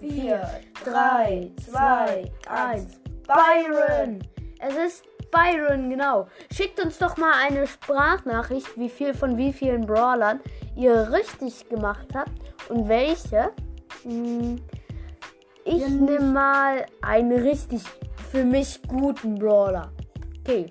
4, 0.01 0.49
3, 0.85 1.51
2, 1.71 2.33
1. 2.49 3.01
Byron! 3.27 4.21
Es 4.59 4.75
ist 4.77 5.05
Byron, 5.31 5.91
genau. 5.91 6.27
Schickt 6.53 6.81
uns 6.85 6.99
doch 6.99 7.17
mal 7.17 7.33
eine 7.47 7.67
Sprachnachricht, 7.67 8.77
wie 8.77 8.89
viel 8.89 9.15
von 9.15 9.37
wie 9.37 9.53
vielen 9.53 9.87
Brawlern 9.87 10.41
ihr 10.75 11.13
richtig 11.13 11.69
gemacht 11.69 12.09
habt 12.15 12.33
und 12.69 12.89
welche. 12.89 13.51
Hm, 14.03 14.61
Ich 15.65 15.87
nehme 15.89 16.33
mal 16.33 16.87
einen 17.03 17.33
richtig 17.43 17.83
für 18.33 18.45
mich 18.45 18.81
guten 18.89 19.37
Brawler. 19.37 19.93
Okay. 20.41 20.67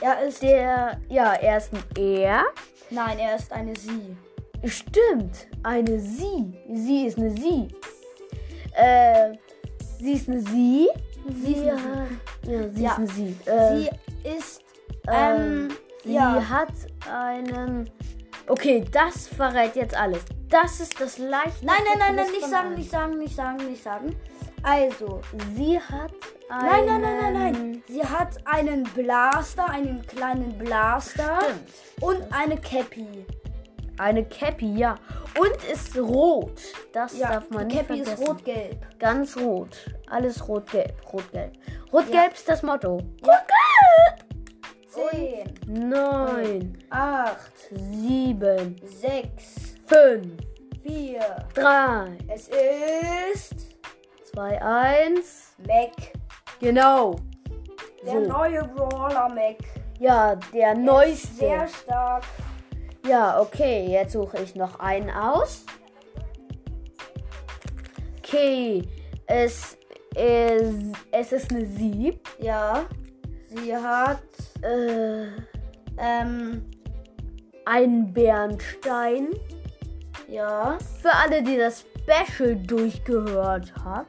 Er 0.00 0.24
ist. 0.26 0.42
Der, 0.42 0.98
ja, 1.08 1.34
er 1.34 1.58
ist 1.58 1.72
ein 1.72 1.82
Er. 1.98 2.44
Nein, 2.90 3.18
er 3.18 3.36
ist 3.36 3.52
eine 3.52 3.74
Sie. 3.76 4.16
Stimmt, 4.64 5.48
eine 5.62 5.98
Sie. 6.00 6.54
Sie 6.72 7.06
ist 7.06 7.18
eine 7.18 7.30
Sie. 7.30 7.68
Äh, 8.74 9.32
sie 9.98 10.12
ist 10.12 10.28
eine 10.28 10.40
Sie. 10.40 10.88
Sie 11.42 11.52
ist 11.54 11.62
eine 11.62 12.08
Ja, 12.46 12.68
sie 12.72 12.82
Ja. 12.82 12.90
ist 12.92 12.98
eine 12.98 13.06
Sie. 13.08 13.36
Äh, 13.46 13.76
Sie 13.78 13.90
ist. 14.36 14.60
ähm, 15.08 15.14
Ähm, 15.70 15.76
sie 16.04 16.14
ja. 16.14 16.48
hat 16.48 16.72
einen. 17.10 17.90
Okay, 18.46 18.84
das 18.92 19.26
verrät 19.28 19.74
jetzt 19.74 19.96
alles. 19.96 20.22
Das 20.50 20.78
ist 20.80 21.00
das 21.00 21.16
leichteste. 21.18 21.64
Nein, 21.66 21.76
nein, 21.88 21.98
nein, 21.98 22.14
nein, 22.16 22.30
nicht 22.30 22.42
sagen, 22.46 22.66
allen. 22.68 22.74
nicht 22.76 22.90
sagen, 22.90 23.18
nicht 23.18 23.34
sagen, 23.34 23.56
nicht 23.70 23.82
sagen. 23.82 24.16
Also, 24.62 25.20
Sie 25.56 25.78
hat 25.80 26.12
einen. 26.48 26.66
nein, 26.66 26.86
nein, 26.86 27.00
nein, 27.02 27.18
nein, 27.32 27.52
nein. 27.52 27.82
Sie 27.88 28.02
hat 28.04 28.36
einen 28.46 28.84
Blaster, 28.84 29.68
einen 29.68 30.06
kleinen 30.06 30.56
Blaster 30.58 31.38
Stimmt. 31.42 32.02
und 32.02 32.32
eine 32.32 32.56
Cappy. 32.58 33.24
Eine 33.98 34.24
Cappy, 34.24 34.76
ja. 34.76 34.96
Und 35.38 35.56
ist 35.72 35.96
rot. 35.96 36.60
Das 36.92 37.16
Ja, 37.16 37.32
darf 37.32 37.50
man 37.50 37.68
die 37.68 37.76
nicht 37.76 37.86
Cappy 37.88 38.04
vergessen. 38.04 38.22
ist 38.22 38.28
rot-gelb. 38.28 38.98
Ganz 38.98 39.36
rot. 39.36 39.90
Alles 40.10 40.48
rot-gelb. 40.48 40.94
Rot-gelb. 41.12 41.52
Rot-gelb 41.92 42.34
ist 42.34 42.48
das 42.48 42.62
Motto. 42.62 42.98
Ja. 43.26 43.40
10, 45.10 45.54
9, 45.88 46.78
8, 46.90 47.36
7, 47.72 48.76
6, 48.84 49.74
5, 49.86 50.26
4. 50.82 51.20
3, 51.54 52.06
Es 52.28 52.48
ist 52.48 53.76
2, 54.32 54.62
1. 54.62 55.54
Mac. 55.66 55.90
Genau. 56.60 57.16
Der 58.04 58.12
So. 58.12 58.20
neue 58.20 58.62
Brawler 58.68 59.28
Mac. 59.30 59.56
Ja, 59.98 60.36
der 60.52 60.74
neueste. 60.76 61.34
Sehr 61.36 61.66
stark. 61.68 62.22
Ja, 63.06 63.40
okay, 63.40 63.86
jetzt 63.90 64.12
suche 64.12 64.38
ich 64.42 64.54
noch 64.54 64.80
einen 64.80 65.10
aus. 65.10 65.64
Okay, 68.18 68.82
es 69.26 69.76
ist, 70.16 70.96
es 71.10 71.32
ist 71.32 71.50
eine 71.50 71.66
Sie. 71.66 72.18
Ja. 72.38 72.86
Sie 73.48 73.76
hat 73.76 74.20
Äh, 74.62 75.26
ähm 75.98 76.64
einen 77.66 78.12
Bernstein. 78.12 79.28
ja. 80.28 80.78
Für 81.00 81.12
alle, 81.12 81.42
die 81.42 81.56
das 81.56 81.84
Special 82.02 82.56
durchgehört 82.56 83.74
hat, 83.84 84.06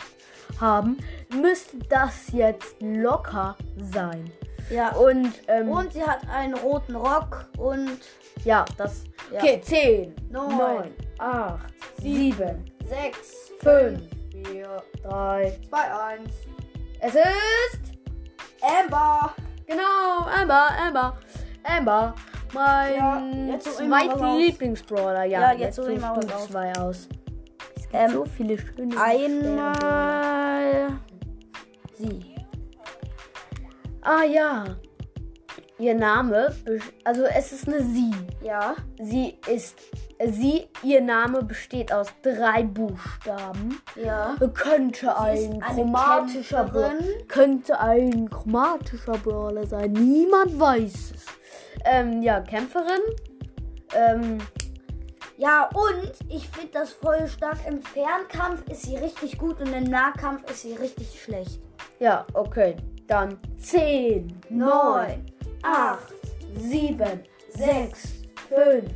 haben, 0.60 0.98
müsste 1.42 1.78
das 1.90 2.32
jetzt 2.32 2.76
locker 2.82 3.56
sein. 3.94 4.32
Ja. 4.70 4.94
Und, 4.96 5.34
ähm, 5.48 5.70
Und 5.70 5.94
sie 5.94 6.04
hat 6.04 6.20
einen 6.30 6.54
roten 6.56 6.96
Rock 6.96 7.46
und 7.58 8.00
ja, 8.44 8.66
das. 8.78 9.04
Ja. 9.32 9.40
Okay, 9.42 9.62
10, 9.62 10.14
Neun, 10.30 10.58
9, 10.58 10.94
8, 11.20 11.74
7, 12.02 12.66
6, 12.88 13.52
5, 13.62 14.02
4, 14.48 14.84
3. 15.04 15.60
2, 15.70 15.78
1. 15.78 16.30
Es 17.00 17.16
ist. 17.16 17.82
Amber. 18.62 19.34
Genau, 19.68 20.26
Amber, 20.42 20.70
Amber, 20.80 21.18
Amber. 21.64 22.16
Mein 22.54 22.96
Ja, 22.96 23.60
zweiter. 23.60 24.38
Lieblingsbrawler. 24.38 25.24
Ja, 25.26 25.40
Ja, 25.42 25.52
jetzt, 25.52 25.62
jetzt 25.62 25.76
such 25.76 25.88
ich 25.90 26.00
mal 26.00 26.20
zwei 26.48 26.72
aus. 26.78 27.08
Es 27.76 27.82
gibt 27.84 27.94
Ähm, 27.94 28.12
so 28.12 28.26
viele 28.26 28.58
schöne 28.58 28.96
Einmal 29.02 30.88
sie. 31.98 32.35
Ah 34.06 34.24
ja. 34.24 34.64
Ihr 35.80 35.96
Name, 35.96 36.56
also 37.04 37.24
es 37.24 37.52
ist 37.52 37.68
eine 37.68 37.82
Sie. 37.82 38.12
Ja. 38.42 38.76
Sie 39.02 39.38
ist, 39.52 39.78
sie, 40.26 40.70
ihr 40.84 41.02
Name 41.02 41.44
besteht 41.44 41.92
aus 41.92 42.08
drei 42.22 42.64
Buchstaben. 42.64 43.82
Ja. 43.96 44.36
Könnte 44.54 45.18
ein 45.20 45.60
chromatischer 45.60 46.64
Brawler, 46.66 46.94
könnte 47.28 47.80
ein 47.80 48.30
chromatischer 48.30 49.18
Brawler 49.18 49.66
sein. 49.66 49.92
Niemand 49.94 50.58
weiß 50.58 50.94
es. 51.16 51.26
Ähm, 51.84 52.22
ja, 52.22 52.40
Kämpferin. 52.42 53.02
Ähm, 53.96 54.38
Ja, 55.38 55.68
und 55.74 56.12
ich 56.30 56.48
finde 56.48 56.72
das 56.72 56.94
voll 56.94 57.28
stark. 57.28 57.58
Im 57.68 57.82
Fernkampf 57.82 58.64
ist 58.70 58.84
sie 58.84 58.96
richtig 58.96 59.38
gut 59.38 59.60
und 59.60 59.74
im 59.74 59.84
Nahkampf 59.84 60.50
ist 60.50 60.62
sie 60.62 60.74
richtig 60.74 61.22
schlecht. 61.22 61.60
ja, 62.00 62.26
okay. 62.34 62.78
Dann 63.08 63.38
10, 63.58 64.42
9, 64.50 65.26
8, 65.62 66.00
7, 66.58 67.24
6, 67.50 68.14
5, 68.50 68.92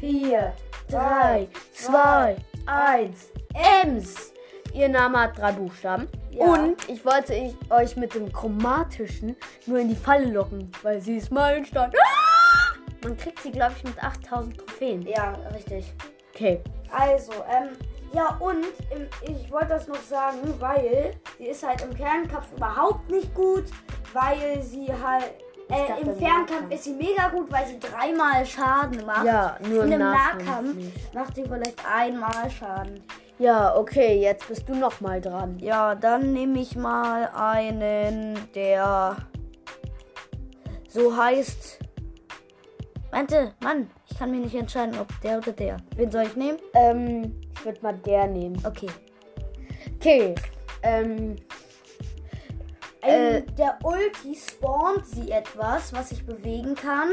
4, 0.00 0.52
3, 0.88 1.48
2, 1.72 2.36
1. 2.66 3.32
Ems. 3.82 4.32
Ihr 4.72 4.88
Name 4.88 5.20
hat 5.20 5.36
drei 5.36 5.52
Buchstaben. 5.52 6.08
Ja. 6.30 6.44
Und 6.44 6.88
ich 6.88 7.04
wollte 7.04 7.34
ich, 7.34 7.54
euch 7.70 7.96
mit 7.96 8.14
dem 8.14 8.32
chromatischen 8.32 9.36
nur 9.66 9.80
in 9.80 9.88
die 9.88 9.96
Falle 9.96 10.26
locken, 10.26 10.70
weil 10.82 11.00
sie 11.00 11.16
ist 11.16 11.32
Meilenstein. 11.32 11.90
Ah! 11.90 12.74
Man 13.02 13.16
kriegt 13.16 13.40
sie, 13.40 13.50
glaube 13.50 13.72
ich, 13.76 13.84
mit 13.84 14.02
8000 14.02 14.58
Trophäen. 14.58 15.02
Ja, 15.06 15.32
richtig. 15.54 15.92
Okay. 16.34 16.60
Also, 16.92 17.32
ähm, 17.32 17.70
ja, 18.12 18.36
und 18.40 18.66
ich 19.22 19.50
wollte 19.50 19.68
das 19.68 19.86
noch 19.86 20.02
sagen, 20.02 20.38
weil 20.58 21.12
sie 21.38 21.46
ist 21.46 21.66
halt 21.66 21.82
im 21.82 21.92
Fernkampf 21.92 22.52
überhaupt 22.56 23.10
nicht 23.10 23.32
gut, 23.34 23.64
weil 24.12 24.62
sie 24.62 24.88
halt. 24.88 25.34
Äh, 25.68 26.00
Im 26.00 26.18
Fernkampf 26.18 26.72
ist 26.74 26.82
sie 26.82 26.94
mega 26.94 27.28
gut, 27.28 27.46
weil 27.52 27.64
sie 27.64 27.78
dreimal 27.78 28.44
Schaden 28.44 29.06
macht. 29.06 29.24
Ja, 29.24 29.56
nur 29.68 29.84
Und 29.84 29.92
im 29.92 30.00
Nahkampf 30.00 30.44
Nahkampf 30.44 31.14
macht 31.14 31.34
sie 31.36 31.44
vielleicht 31.44 31.86
einmal 31.88 32.50
Schaden. 32.50 33.04
Ja, 33.38 33.76
okay, 33.76 34.20
jetzt 34.20 34.48
bist 34.48 34.68
du 34.68 34.74
noch 34.74 35.00
mal 35.00 35.20
dran. 35.20 35.58
Ja, 35.60 35.94
dann 35.94 36.32
nehme 36.32 36.58
ich 36.58 36.74
mal 36.74 37.30
einen, 37.32 38.36
der 38.54 39.16
so 40.88 41.16
heißt. 41.16 41.78
Warte, 43.10 43.52
Mann, 43.62 43.90
ich 44.08 44.18
kann 44.18 44.30
mich 44.30 44.40
nicht 44.40 44.54
entscheiden, 44.54 44.98
ob 44.98 45.08
der 45.22 45.38
oder 45.38 45.52
der. 45.52 45.76
Wen 45.96 46.10
soll 46.10 46.22
ich 46.24 46.36
nehmen? 46.36 46.58
Ähm, 46.74 47.40
ich 47.54 47.64
würde 47.64 47.80
mal 47.82 47.94
der 47.98 48.26
nehmen. 48.26 48.60
Okay. 48.64 48.88
Okay. 49.96 50.34
Ähm, 50.82 51.36
Äh. 53.02 53.42
der 53.58 53.78
Ulti 53.82 54.34
spawnt 54.36 55.06
sie 55.06 55.30
etwas, 55.30 55.92
was 55.92 56.10
sich 56.10 56.24
bewegen 56.24 56.74
kann. 56.74 57.08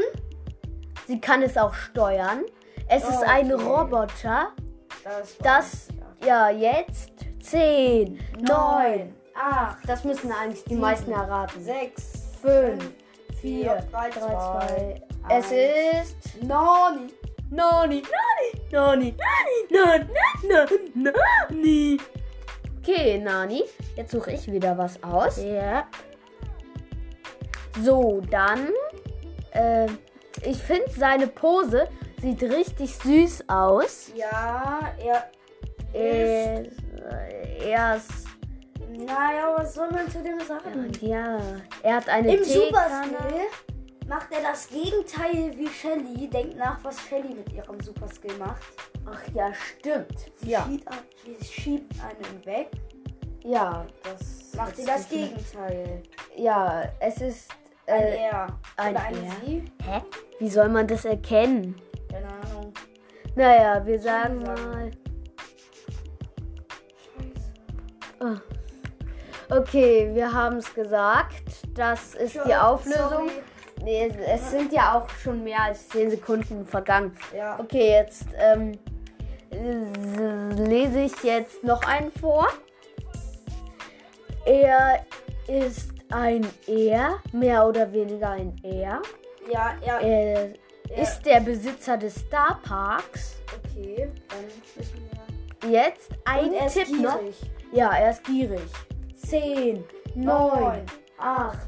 sie 1.06 1.18
kann 1.20 1.42
es 1.42 1.56
auch 1.56 1.72
steuern. 1.74 2.44
Es 2.88 3.02
ist 3.02 3.18
Okay. 3.18 3.26
ein 3.30 3.52
Roboter. 3.52 4.48
Das, 5.04 5.38
Das, 5.38 5.88
ja, 6.24 6.50
jetzt 6.50 7.12
10, 7.40 8.18
9, 8.36 8.44
Neun, 8.46 9.14
acht, 9.34 9.78
Das 9.88 10.04
müssen 10.04 10.30
eigentlich 10.32 10.62
die 10.64 10.70
Sieben, 10.70 10.80
meisten 10.82 11.10
erraten. 11.12 11.62
sechs, 11.64 12.12
5, 12.42 12.84
vier, 13.40 13.76
4, 13.76 13.84
drei, 13.90 14.10
3, 14.10 14.20
zwei, 14.20 14.28
2. 14.28 15.02
Es 15.28 15.46
ist. 15.52 16.42
Nani. 16.42 17.12
Nani. 17.50 18.02
Nani. 18.70 19.14
Nani. 19.14 19.14
Nani. 19.70 20.06
Nani. 20.94 21.12
Nani. 21.50 22.00
Okay, 22.78 23.18
Nani. 23.18 23.64
Jetzt 23.96 24.12
suche 24.12 24.32
ich 24.32 24.50
wieder 24.50 24.76
was 24.76 25.02
aus. 25.02 25.42
Ja. 25.42 25.86
So, 27.82 28.20
dann. 28.30 28.68
Äh, 29.52 29.86
ich 30.42 30.58
finde 30.58 30.90
seine 30.90 31.26
Pose 31.26 31.88
sieht 32.20 32.42
richtig 32.42 32.94
süß 32.96 33.44
aus. 33.48 34.12
Ja, 34.14 34.92
er. 34.98 35.30
Er 35.92 36.62
ist. 36.62 36.76
Er 37.64 37.96
ist 37.96 38.28
naja, 38.98 39.54
was 39.56 39.74
soll 39.74 39.90
man 39.90 40.10
zu 40.10 40.22
dem 40.22 40.40
sagen? 40.40 40.90
Ja, 41.00 41.38
er 41.82 41.96
hat 41.96 42.08
eine 42.08 42.36
Im 42.36 42.42
Teekanne. 42.42 42.66
Superstil 42.66 43.46
macht 44.08 44.32
er 44.32 44.42
das 44.42 44.68
Gegenteil 44.68 45.52
wie 45.56 45.68
Shelly. 45.68 46.28
Denkt 46.28 46.56
nach, 46.56 46.82
was 46.82 47.00
Shelly 47.00 47.34
mit 47.34 47.52
ihrem 47.52 47.80
Superskill 47.80 48.36
macht. 48.38 48.62
Ach 49.06 49.20
ja, 49.34 49.52
stimmt. 49.54 50.30
Sie, 50.36 50.50
Ja, 50.50 50.64
schiebt, 50.66 50.88
ein- 50.88 50.98
sie 51.40 51.44
schiebt 51.44 51.92
einen 52.02 52.46
weg. 52.46 52.70
ja, 53.44 53.86
das 54.02 54.54
Macht 54.54 54.76
sie 54.76 54.84
das 54.84 55.08
Gegenteil. 55.08 56.02
Ja, 56.36 56.84
es 57.00 57.20
ist. 57.20 57.50
Ein 57.86 58.02
Äh, 58.02 58.16
Er. 58.24 58.46
ein 58.76 58.94
Oder 58.94 59.04
eine 59.04 59.18
Er? 59.26 59.32
Sie. 59.46 59.64
hä? 59.84 60.02
Wie 60.40 60.50
soll 60.50 60.68
man 60.68 60.86
das 60.86 61.04
erkennen? 61.04 61.80
Keine 62.10 62.26
Ahnung. 62.26 62.72
Naja, 63.34 63.84
wir 63.86 63.98
sagen 64.00 64.42
mal. 64.42 64.90
Ah. 68.20 68.36
Okay, 69.50 70.10
wir 70.12 70.30
haben 70.32 70.56
es 70.56 70.74
gesagt. 70.74 71.42
Das 71.74 72.14
ist 72.14 72.34
die 72.34 72.38
Scheiße. 72.40 72.62
Auflösung. 72.66 73.08
Sorry. 73.28 73.30
Nee, 73.88 74.12
es, 74.26 74.50
sind 74.50 74.70
ja 74.70 74.98
auch 74.98 75.08
schon 75.08 75.42
mehr 75.42 75.62
als 75.62 75.88
10 75.88 76.10
Sekunden 76.10 76.66
vergangen. 76.66 77.16
Ja. 77.34 77.58
Okay, 77.58 77.92
jetzt 77.92 78.26
ähm, 78.36 78.72
äh, 79.50 80.62
lese 80.62 81.00
ich 81.00 81.22
jetzt 81.22 81.64
noch 81.64 81.82
einen 81.86 82.12
vor. 82.12 82.48
Er 84.44 85.06
ist 85.46 85.88
ein 86.10 86.46
Er, 86.66 87.14
mehr 87.32 87.66
oder 87.66 87.90
weniger 87.90 88.28
ein 88.28 88.54
Er. 88.62 89.00
Ja, 89.50 89.74
ja. 89.82 90.00
Er 90.00 90.52
ist 90.94 91.22
der 91.22 91.40
Besitzer 91.40 91.96
des 91.96 92.16
Star 92.16 92.60
Parks. 92.62 93.36
Okay, 93.56 94.10
dann 94.28 94.44
wissen 94.76 95.10
wir. 95.62 95.70
Jetzt 95.70 96.10
ein 96.26 96.52
er 96.52 96.66
Tipp 96.66 96.90
noch. 97.00 97.20
Ja, 97.72 97.96
er 97.96 98.10
ist 98.10 98.24
gierig. 98.24 98.70
10, 99.16 99.82
9, 100.14 100.26
Neun, 100.26 100.82
8, 101.16 101.58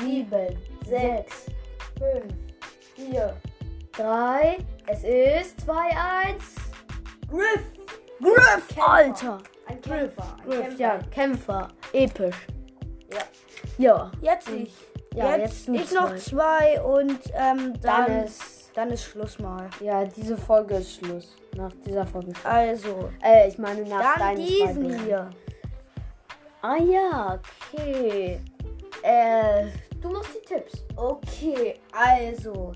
7, 0.00 0.56
6, 0.86 1.57
5, 1.98 2.24
4. 2.96 3.36
3. 3.92 4.58
Es 4.86 5.02
ist 5.04 5.60
2, 5.62 5.72
1. 5.74 6.42
Griff! 7.28 7.60
Griff, 8.20 8.68
Kämpfer. 8.68 8.88
Alter. 8.88 9.38
Ein 9.66 9.80
Kämpfer. 9.80 10.36
Ein 10.38 10.48
Griff, 10.48 10.60
Kämpfer. 10.60 10.78
ja, 10.80 10.98
Kämpfer. 11.10 11.68
Episch. 11.92 12.36
Ja. 13.12 13.22
Ja. 13.78 14.10
Jetzt 14.20 14.48
ich. 14.50 14.72
Ja, 15.14 15.36
jetzt, 15.36 15.66
jetzt 15.68 15.90
ich 15.90 15.98
noch 15.98 16.14
zwei 16.16 16.80
und 16.82 17.18
ähm, 17.34 17.72
dann, 17.80 18.06
Dann 18.06 18.24
ist, 18.24 18.70
dann 18.74 18.90
ist 18.90 19.04
Schluss 19.04 19.38
mal. 19.40 19.68
Ja, 19.80 20.04
diese 20.04 20.36
Folge 20.36 20.76
ist 20.76 20.96
Schluss. 20.96 21.36
Nach 21.56 21.72
dieser 21.84 22.06
Folge 22.06 22.32
Schluss. 22.34 22.44
Also, 22.44 23.10
Äh, 23.24 23.48
ich 23.48 23.58
meine 23.58 23.82
nach 23.88 24.16
dann 24.18 24.36
diesen 24.36 24.90
zwei 24.90 24.98
hier. 25.04 25.30
Ah 26.62 26.76
ja, 26.76 27.40
okay. 27.72 28.40
Äh, 29.02 29.66
Du 30.00 30.10
machst 30.10 30.30
die 30.34 30.46
Tipps. 30.46 30.84
Okay, 30.96 31.80
also. 31.92 32.72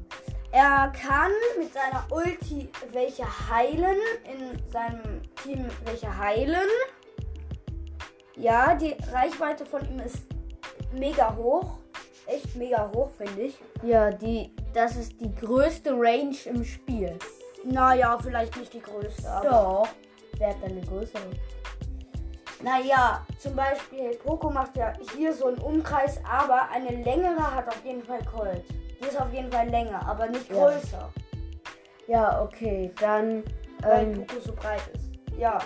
Er 0.51 0.93
kann 0.95 1.31
mit 1.59 1.73
seiner 1.73 2.05
Ulti 2.11 2.69
welche 2.93 3.25
heilen. 3.49 3.97
In 4.25 4.71
seinem 4.71 5.23
Team 5.43 5.67
welche 5.85 6.17
heilen. 6.17 6.69
Ja, 8.37 8.75
die 8.75 8.97
Reichweite 9.13 9.65
von 9.65 9.83
ihm 9.89 10.01
ist 10.01 10.27
mega 10.93 11.35
hoch. 11.37 11.79
Echt 12.27 12.55
mega 12.57 12.91
hoch, 12.95 13.11
finde 13.17 13.43
ich. 13.43 13.59
Ja, 13.83 14.11
die, 14.11 14.55
das 14.73 14.97
ist 14.97 15.21
die 15.21 15.35
größte 15.35 15.93
Range 15.93 16.37
im 16.47 16.65
Spiel. 16.65 17.19
Naja, 17.65 18.19
vielleicht 18.21 18.57
nicht 18.57 18.73
die 18.73 18.81
größte, 18.81 19.29
aber. 19.29 19.49
Doch. 19.49 19.89
Wer 20.39 20.49
hat 20.49 20.63
denn 20.63 20.73
eine 20.73 20.87
größere? 20.87 21.23
Naja, 22.63 23.27
zum 23.39 23.57
Beispiel, 23.57 24.11
Poco 24.25 24.49
macht 24.51 24.77
ja 24.77 24.93
hier 25.17 25.33
so 25.33 25.47
einen 25.49 25.59
Umkreis, 25.59 26.21
aber 26.31 26.69
eine 26.71 27.03
längere 27.03 27.55
hat 27.55 27.67
auf 27.69 27.85
jeden 27.85 28.03
Fall 28.03 28.21
Colt. 28.25 28.65
Die 29.01 29.09
ist 29.09 29.21
auf 29.21 29.33
jeden 29.33 29.51
Fall 29.51 29.69
länger, 29.69 30.07
aber 30.09 30.29
nicht 30.29 30.49
Ja. 30.51 30.55
größer, 30.71 31.11
Ja, 32.07 32.43
okay. 32.43 32.93
Dann, 33.01 33.43
weil 33.83 34.07
ähm, 34.09 34.27
Poco 34.27 34.41
so 34.41 34.53
breit 34.55 34.83
ist. 34.95 35.39
Ja, 35.39 35.59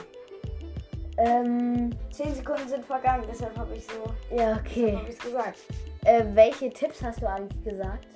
ähm, 1.18 1.90
10 2.12 2.34
Sekunden 2.34 2.68
sind 2.68 2.84
vergangen, 2.84 3.24
deshalb 3.30 3.56
habe 3.58 3.74
ich 3.74 3.86
so 3.86 4.34
ja, 4.34 4.56
okay. 4.56 4.96
hab 4.96 5.08
ich's 5.08 5.18
gesagt. 5.18 5.58
Äh, 6.04 6.24
welche 6.34 6.70
Tipps 6.70 7.02
hast 7.02 7.22
du 7.22 7.26
eigentlich 7.28 7.64
gesagt? 7.64 8.06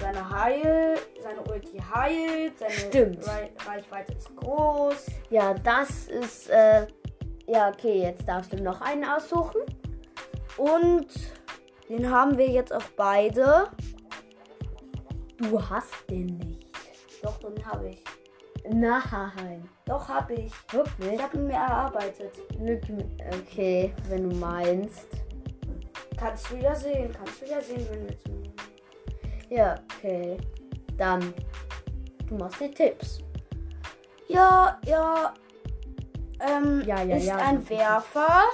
Seine 0.00 0.30
Heil, 0.30 0.96
seine 1.22 1.40
Ulti 1.42 1.78
heilt, 1.94 2.58
seine 2.58 2.70
Stimmt. 2.72 3.26
Rei 3.26 3.50
Reichweite 3.66 4.12
ist 4.12 4.34
groß. 4.36 5.06
Ja, 5.30 5.54
das 5.54 6.06
ist, 6.08 6.50
äh, 6.50 6.86
ja, 7.46 7.68
okay, 7.68 8.02
jetzt 8.02 8.28
darfst 8.28 8.52
du 8.52 8.62
noch 8.62 8.80
einen 8.80 9.04
aussuchen. 9.04 9.60
Und 10.56 11.08
den 11.88 12.10
haben 12.10 12.36
wir 12.36 12.48
jetzt 12.48 12.72
auch 12.72 12.88
beide. 12.96 13.68
Du 15.38 15.62
hast 15.62 15.92
den 16.10 16.26
nicht. 16.38 16.66
Doch, 17.22 17.38
den 17.38 17.64
habe 17.64 17.90
ich. 17.90 18.02
Nein. 18.68 19.68
Doch, 19.84 20.08
habe 20.08 20.34
ich. 20.34 20.52
Wirklich? 20.72 21.12
Ich 21.12 21.22
habe 21.22 21.36
ihn 21.36 21.46
mir 21.46 21.54
erarbeitet. 21.54 22.32
Okay, 23.42 23.94
wenn 24.08 24.28
du 24.28 24.36
meinst. 24.36 25.06
Kannst 26.16 26.50
du 26.50 26.56
ja 26.56 26.74
sehen, 26.74 27.12
kannst 27.12 27.42
du 27.42 27.46
ja 27.46 27.60
sehen, 27.60 27.86
wenn 27.90 28.08
wir 28.08 28.18
zu. 28.18 28.42
Ja, 29.50 29.74
okay. 29.96 30.38
Dann, 30.96 31.34
du 32.26 32.36
machst 32.36 32.60
die 32.60 32.70
Tipps. 32.70 33.20
Ja, 34.28 34.80
ja. 34.86 35.34
Ähm, 36.46 36.82
Ja, 36.86 37.02
ja, 37.02 37.16
ist 37.16 37.26
ja, 37.26 37.36
ein 37.36 37.68
Werfer. 37.68 38.44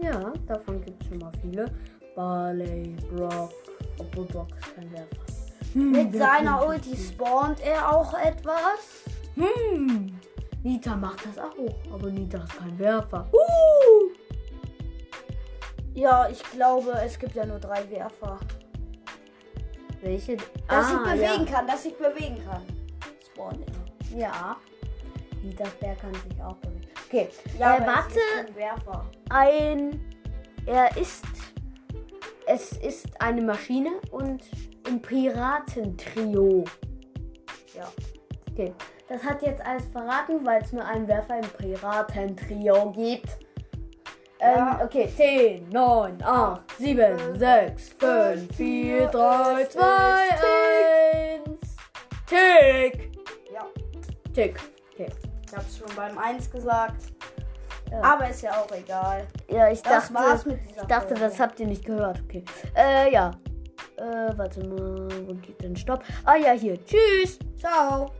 Ja, 0.00 0.32
davon 0.46 0.80
gibt 0.82 1.02
es 1.02 1.08
schon 1.08 1.18
mal 1.18 1.32
viele. 1.40 1.66
Barley, 2.16 2.96
Brock, 3.10 3.52
obwohl 3.98 4.24
Brock 4.26 4.48
ist 4.60 4.74
kein 4.74 4.92
Werfer. 4.92 5.16
Hm, 5.72 5.90
Mit 5.92 6.14
seiner 6.16 6.66
Ulti 6.66 6.96
spawnt 6.96 7.60
er 7.60 7.90
auch 7.96 8.12
etwas. 8.18 9.04
Hm. 9.36 10.12
Nita 10.62 10.94
macht 10.96 11.24
das 11.26 11.38
auch, 11.38 11.92
aber 11.92 12.10
Nita 12.10 12.38
ist 12.44 12.56
kein 12.58 12.78
Werfer. 12.78 13.26
Uh. 13.32 14.10
Ja, 15.94 16.28
ich 16.28 16.42
glaube, 16.52 16.92
es 17.04 17.18
gibt 17.18 17.34
ja 17.34 17.44
nur 17.46 17.58
drei 17.58 17.88
Werfer. 17.90 18.38
Welche? 20.02 20.36
Dass 20.36 20.86
Ah, 20.86 20.90
ich 20.92 21.12
bewegen 21.12 21.46
ja. 21.46 21.52
kann, 21.52 21.66
dass 21.66 21.84
ich 21.84 21.96
bewegen 21.96 22.38
kann. 22.44 22.62
Spawnt 23.32 23.58
er. 23.66 24.18
Ja. 24.18 24.51
Nitas 25.42 25.70
Bär 25.80 25.94
kann 25.96 26.12
sich 26.14 26.42
auch 26.42 26.56
bewegen. 26.56 26.82
Okay, 27.08 27.28
Ja, 27.58 27.76
äh, 27.76 27.86
warte. 27.86 28.54
Werfer. 28.54 29.10
ein. 29.30 30.00
Er 30.66 30.96
ist. 30.96 31.24
Es 32.46 32.72
ist 32.78 33.20
eine 33.20 33.40
Maschine 33.42 33.90
und 34.10 34.42
im 34.88 35.00
Piratentrio. 35.00 36.64
Ja. 37.74 37.90
Okay, 38.50 38.74
das 39.08 39.22
hat 39.22 39.42
jetzt 39.42 39.64
alles 39.64 39.86
verraten, 39.86 40.44
weil 40.44 40.60
es 40.62 40.72
nur 40.72 40.84
einen 40.84 41.06
Werfer 41.08 41.38
im 41.38 41.48
Piratentrio 41.48 42.90
gibt. 42.92 43.26
Ja. 44.40 44.80
Ähm, 44.80 44.86
okay, 44.86 45.08
10, 45.16 45.68
9, 45.68 46.20
8, 46.22 46.60
7, 46.78 47.38
6, 47.38 47.88
5, 47.98 48.56
4, 48.56 49.06
3, 49.06 49.64
2, 49.66 49.80
1. 51.46 51.76
Tick! 52.26 53.12
Ja. 53.54 53.66
Tick. 54.34 54.58
Okay. 54.92 55.06
Ich 55.52 55.58
hab's 55.58 55.76
schon 55.76 55.94
beim 55.94 56.16
1 56.16 56.50
gesagt. 56.50 57.02
Ja. 57.90 58.00
Aber 58.00 58.30
ist 58.30 58.40
ja 58.40 58.52
auch 58.52 58.70
egal. 58.72 59.26
Ja, 59.50 59.70
ich 59.70 59.82
Das 59.82 60.10
dachte, 60.10 60.58
ich 60.66 60.76
dachte, 60.86 61.08
Folge. 61.08 61.20
das 61.20 61.38
habt 61.38 61.60
ihr 61.60 61.66
nicht 61.66 61.84
gehört. 61.84 62.22
Okay. 62.24 62.42
Äh, 62.74 63.12
ja. 63.12 63.32
Äh, 63.98 64.32
warte 64.34 64.66
mal, 64.66 65.08
wo 65.26 65.34
geht 65.34 65.62
denn 65.62 65.76
Stopp? 65.76 66.02
Ah 66.24 66.36
ja, 66.36 66.52
hier. 66.52 66.82
Tschüss. 66.86 67.38
Ciao. 67.58 68.12